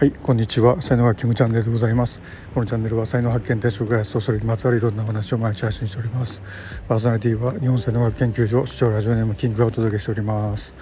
[0.00, 0.80] はいこんにちは。
[0.80, 2.22] 才能学キングチャンネルでございます。
[2.54, 6.42] このチャンネルは才能発見転職開発とそれにまつわるいろんな話を毎日配信しております。
[6.88, 10.74] パーソナリティは日本才能学研究所主張ラジオネームキングがお届けしております。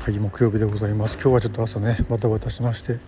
[0.00, 1.14] はい木曜日でございます。
[1.22, 2.98] 今日はちょっと朝ねバタバタしまして、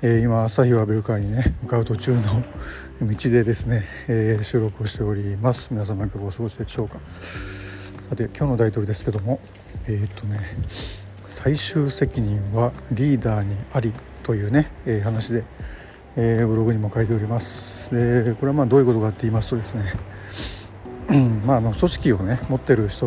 [0.00, 2.22] えー、今朝日を浴びる会にね向かう途中の
[3.06, 5.68] 道でですね、えー、収録をしております。
[5.70, 6.98] 皆様いかがお過ごしでしょうか。
[8.08, 9.38] さて今日のタイトルですけども
[9.86, 10.40] えー、っとね
[11.26, 13.92] 最終責任はリーダーにあり
[14.28, 15.42] というね、えー、話で、
[16.14, 19.84] えー、ブログにも書いておりますでこれはまあどういうことかって言いますとですね
[21.08, 23.06] うんまあ、あの組織をね持ってる人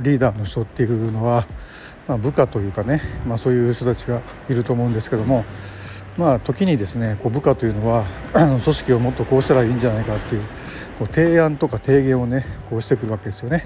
[0.00, 1.46] リーダーの人っていうのは、
[2.08, 5.44] まあ、部下というかね、まあ、そういう人たちがいると思うんですけども
[6.16, 10.42] まあ時にですねこう部下というのは 組織をもっとこうしたらいいんじゃないかっていう
[10.98, 13.62] こう提案とか提言をねこうしてくるわけですよね。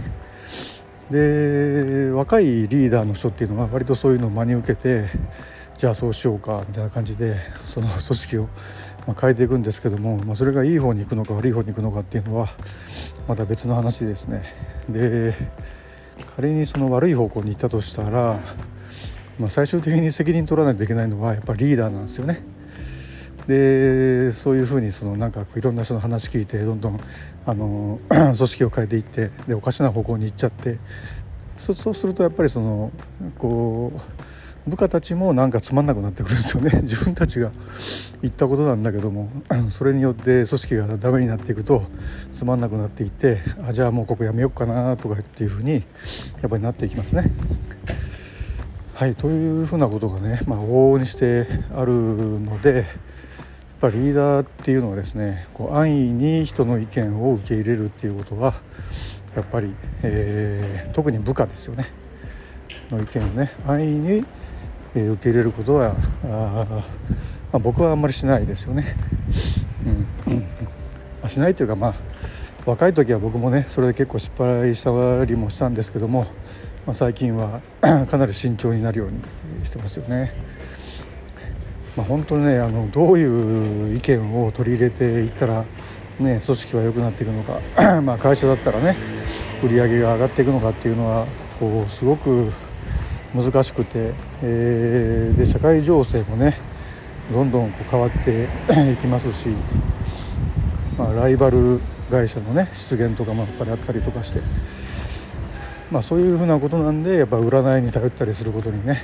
[1.11, 5.09] で若いリーダーの人っていうのは割とそういうのを真に受けて
[5.77, 8.49] じゃあそうしようかみたいな感じでその組織を
[9.21, 12.49] 変えていくんですけども、まあ、それがいい方に行くのか悪い方に行くのかっていうのは
[13.27, 14.45] また別の話ですね。
[14.89, 15.35] で
[16.37, 18.41] 仮にその悪い方向に行ったとしたら、
[19.39, 22.43] まあ、最終的に責任取らないといけないのはやっぱりリーダーなんですよね。
[23.47, 27.01] でそういうふうにそのなんかいろんな人の話聞いてどんどん
[27.45, 30.79] あの 組織を変えていってでおかしな方向に行っちゃって
[31.59, 32.93] そうするとやっぱりその
[33.39, 34.01] こう
[34.67, 36.71] 部下たちもなんかつまんなくなってくるんですよね。
[36.83, 37.51] 自分たちが
[38.21, 39.29] 言ったことなんだけども。
[39.69, 41.85] それによって組織がダメになっていくと
[42.31, 45.81] つまんなくなっていってあじゃあもうここやめようかなとかっていうふうにや
[46.47, 47.31] っぱりなっていきますね。
[48.95, 52.85] はいというふうなことがね、まあ、往々にしてあるのでやっ
[53.81, 58.55] ぱリーダーっていうのはですねこう安易に人の意見を受け入れるっていうことは
[59.35, 61.87] やっぱり、えー、特に部下ですよね。
[62.91, 64.25] の意見をね安易に
[64.95, 66.83] 受け入れることはあ、ま
[67.53, 68.97] あ、僕はあんまりしないですよね。
[69.87, 71.95] うん、しないというかまあ
[72.65, 76.27] 若い時は僕もねそれで結構失敗したりもしたんですけども、
[76.87, 77.61] まあ、最近は
[78.09, 79.21] かなり慎重になるように
[79.65, 80.33] してますよね。
[81.97, 85.65] まあ、本当にねあのどういう意見を取り入れていったら、
[86.21, 87.61] ね、組織は良くなっていくのか
[88.01, 88.97] まあ会社だったらね
[89.63, 91.27] 売り上げが上がっていくのかっていうのは
[91.59, 92.51] こうすごく
[93.35, 94.13] 難しくて、
[94.43, 96.59] えー、で社会情勢もね
[97.33, 98.49] どんどんこう変わって
[98.93, 99.49] いきますし、
[100.99, 104.43] まあ、ライバル会社のね出現とかもやっぱりあったりとかして、
[105.91, 109.03] まあ、そういうふうなことなんでやっぱ占いに頼ったりすることにね、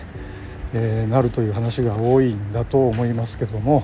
[0.75, 3.83] えー、なるという話が多いんだと思いますけども、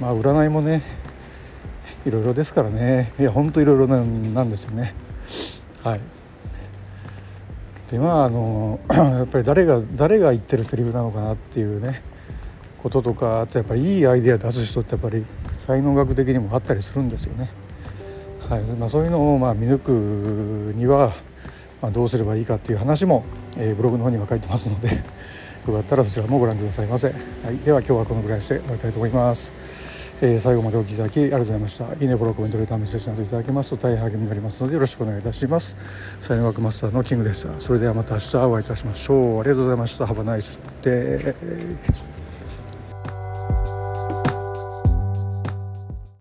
[0.00, 0.82] まあ、占いもね
[2.04, 3.98] いろいろですからねいやほんといろいろな
[4.42, 4.94] んですよね。
[5.84, 6.17] はい
[7.90, 12.02] でまああの やっぱり誰が誰が言ってるセリフなのかなっていうね
[12.82, 17.50] こととかあとやっぱりいいアイデア出す人ってやっぱり才能学的にもあったりするんですよね。
[18.48, 21.12] はいまあ、そういうのをま見抜くには、
[21.82, 23.24] ま、どうすればいいかっていう話も、
[23.58, 25.04] え、ブログの方には書いてますので
[25.68, 27.08] よかったらそちらもご覧くださいませ。
[27.08, 27.14] は
[27.50, 29.52] い、では今日はこのぐらいにして終わりたいと思います。
[30.20, 31.84] えー、最後までお聴きいただきありがとうございました。
[31.92, 35.76] いいねフォローコメントレターメッセージなどいただけますと大変励みになりますのでよろしくお願いいたします。
[36.20, 37.60] 才能学マスターのキングでした。
[37.60, 39.40] それではまた明日お会いいたしましょう。
[39.40, 40.06] ありがとうございました。
[40.06, 42.17] Have a nice day